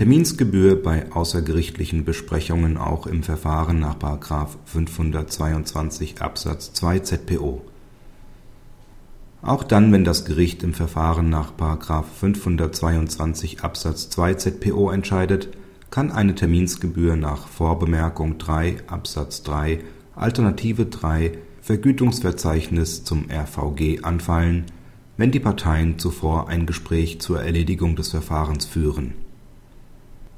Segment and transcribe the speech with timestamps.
[0.00, 3.98] Terminsgebühr bei außergerichtlichen Besprechungen auch im Verfahren nach§
[4.64, 7.60] 522 Absatz 2 ZPO.
[9.42, 11.52] Auch dann, wenn das Gericht im Verfahren nach§
[12.18, 15.50] 522 Absatz 2 ZPO entscheidet,
[15.90, 19.80] kann eine Terminsgebühr nach Vorbemerkung 3 Absatz 3
[20.16, 24.64] Alternative 3 Vergütungsverzeichnis zum RVG anfallen,
[25.18, 29.12] wenn die Parteien zuvor ein Gespräch zur Erledigung des Verfahrens führen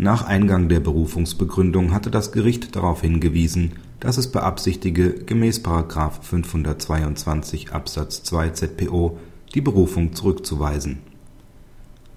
[0.00, 5.62] nach Eingang der Berufungsbegründung hatte das Gericht darauf hingewiesen, dass es beabsichtige, gemäß§
[6.22, 9.18] 522 Absatz 2 ZPO
[9.54, 11.00] die Berufung zurückzuweisen.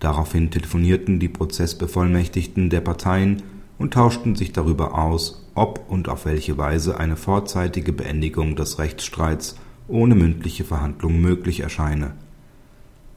[0.00, 3.44] Daraufhin telefonierten die Prozessbevollmächtigten der Parteien
[3.78, 9.54] und tauschten sich darüber aus, ob und auf welche Weise eine vorzeitige Beendigung des Rechtsstreits
[9.86, 12.14] ohne mündliche Verhandlung möglich erscheine.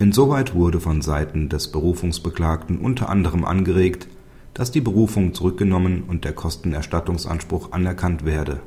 [0.00, 4.08] Insoweit wurde von Seiten des Berufungsbeklagten unter anderem angeregt
[4.58, 8.60] dass die Berufung zurückgenommen und der Kostenerstattungsanspruch anerkannt werde.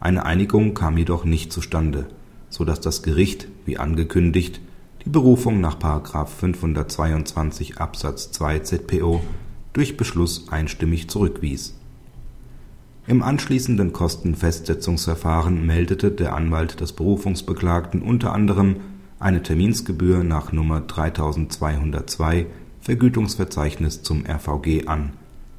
[0.00, 2.06] Eine Einigung kam jedoch nicht zustande,
[2.48, 4.62] so dass das Gericht, wie angekündigt,
[5.04, 5.78] die Berufung nach§
[6.26, 9.20] 522 Absatz 2 ZPO
[9.74, 11.74] durch Beschluss einstimmig zurückwies.
[13.06, 18.76] Im anschließenden Kostenfestsetzungsverfahren meldete der Anwalt des Berufungsbeklagten unter anderem
[19.18, 22.46] eine Terminsgebühr nach Nummer 3202
[22.88, 25.10] Vergütungsverzeichnis zum RVG an,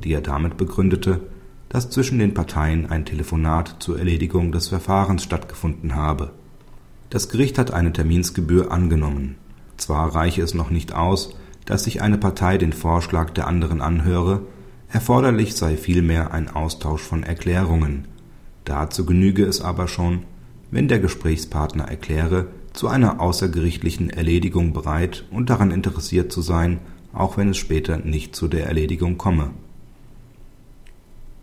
[0.03, 1.21] die er damit begründete,
[1.69, 6.31] dass zwischen den Parteien ein Telefonat zur Erledigung des Verfahrens stattgefunden habe.
[7.11, 9.35] Das Gericht hat eine Terminsgebühr angenommen.
[9.77, 14.41] Zwar reiche es noch nicht aus, dass sich eine Partei den Vorschlag der anderen anhöre,
[14.91, 18.07] erforderlich sei vielmehr ein Austausch von Erklärungen.
[18.65, 20.23] Dazu genüge es aber schon,
[20.71, 26.79] wenn der Gesprächspartner erkläre, zu einer außergerichtlichen Erledigung bereit und daran interessiert zu sein
[27.13, 29.51] auch wenn es später nicht zu der Erledigung komme.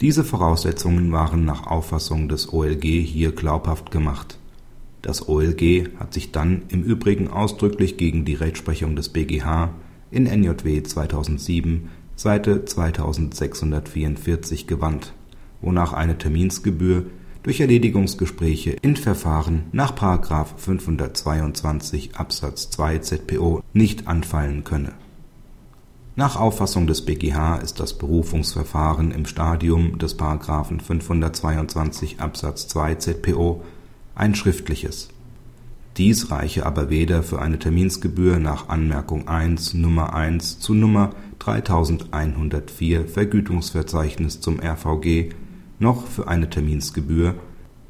[0.00, 4.38] Diese Voraussetzungen waren nach Auffassung des OLG hier glaubhaft gemacht.
[5.00, 9.70] Das OLG hat sich dann im Übrigen ausdrücklich gegen die Rechtsprechung des BGH
[10.10, 15.14] in NJW 2007 Seite 2644 gewandt,
[15.60, 17.06] wonach eine Terminsgebühr
[17.42, 19.96] durch Erledigungsgespräche in Verfahren nach§
[20.56, 24.92] 522 Absatz 2 ZPO nicht anfallen könne
[26.16, 30.18] nach Auffassung des BGH ist das Berufungsverfahren im Stadium des§
[30.80, 33.62] 522 Absatz 2 ZPO
[34.14, 35.10] ein schriftliches.
[35.98, 43.08] Dies reiche aber weder für eine Terminsgebühr nach Anmerkung 1 Nummer 1 zu Nummer 3104
[43.08, 45.34] Vergütungsverzeichnis zum RVG
[45.78, 47.34] noch für eine Terminsgebühr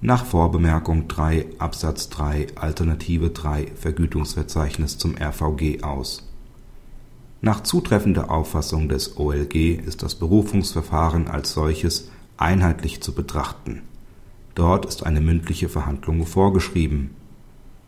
[0.00, 6.26] nach Vorbemerkung 3 Absatz 3 Alternative 3 Vergütungsverzeichnis zum RVG aus
[7.46, 13.82] nach zutreffender Auffassung des OLG ist das Berufungsverfahren als solches einheitlich zu betrachten.
[14.56, 17.10] Dort ist eine mündliche Verhandlung vorgeschrieben.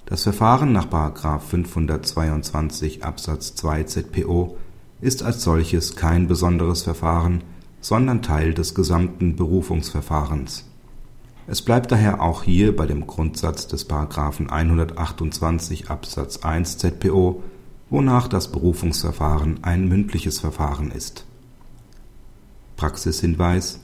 [0.07, 0.87] Das Verfahren nach§
[1.41, 4.57] 522 Absatz 2 ZPO
[5.01, 7.43] ist als solches kein besonderes Verfahren,
[7.81, 10.67] sondern Teil des gesamten Berufungsverfahrens.
[11.49, 13.91] Es bleibt daher auch hier bei dem Grundsatz des§
[14.51, 17.43] 128 Absatz 1 ZPO
[17.91, 21.25] wonach das Berufungsverfahren ein mündliches Verfahren ist.
[22.77, 23.81] Praxishinweis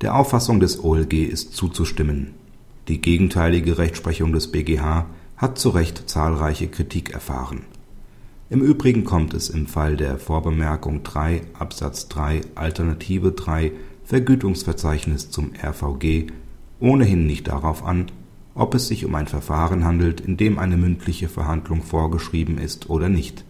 [0.00, 2.34] Der Auffassung des OLG ist zuzustimmen.
[2.88, 5.06] Die gegenteilige Rechtsprechung des BGH
[5.36, 7.62] hat zu Recht zahlreiche Kritik erfahren.
[8.50, 13.72] Im Übrigen kommt es im Fall der Vorbemerkung 3 Absatz 3 Alternative 3
[14.04, 16.26] Vergütungsverzeichnis zum RVG
[16.78, 18.06] ohnehin nicht darauf an
[18.54, 23.08] ob es sich um ein Verfahren handelt, in dem eine mündliche Verhandlung vorgeschrieben ist oder
[23.08, 23.44] nicht.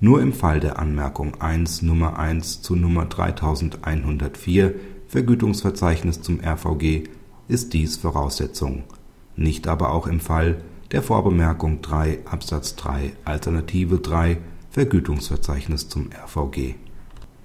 [0.00, 4.74] Nur im Fall der Anmerkung 1 Nummer 1 zu Nummer 3104
[5.06, 7.04] Vergütungsverzeichnis zum RVG
[7.48, 8.84] ist dies Voraussetzung,
[9.36, 14.38] nicht aber auch im Fall der Vorbemerkung 3 Absatz 3 Alternative 3
[14.70, 16.74] Vergütungsverzeichnis zum RVG.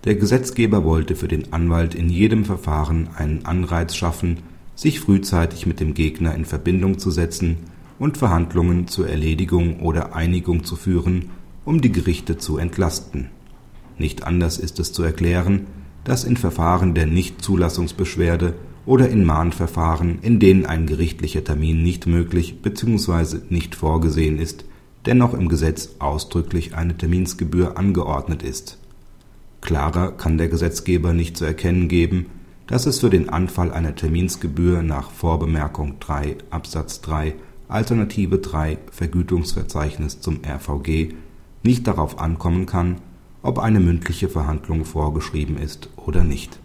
[0.06, 4.38] Der Gesetzgeber wollte für den Anwalt in jedem Verfahren einen Anreiz schaffen
[4.78, 7.58] sich frühzeitig mit dem Gegner in Verbindung zu setzen
[7.98, 11.32] und Verhandlungen zur Erledigung oder Einigung zu führen,
[11.66, 13.32] um die Gerichte zu entlasten.
[13.98, 15.66] Nicht anders ist es zu erklären,
[16.04, 18.54] dass in Verfahren der Nichtzulassungsbeschwerde
[18.86, 23.40] oder in Mahnverfahren, in denen ein gerichtlicher Termin nicht möglich bzw.
[23.50, 24.64] nicht vorgesehen ist,
[25.08, 28.78] dennoch im Gesetz ausdrücklich eine Terminsgebühr angeordnet ist.
[29.62, 32.28] Klarer kann der Gesetzgeber nicht zu erkennen geben
[32.68, 37.34] dass es für den Anfall einer Terminsgebühr nach Vorbemerkung 3 Absatz 3
[37.70, 41.14] Alternative 3 Vergütungsverzeichnis zum RVG
[41.64, 42.98] nicht darauf ankommen kann,
[43.42, 46.60] ob eine mündliche Verhandlung vorgeschrieben ist oder nicht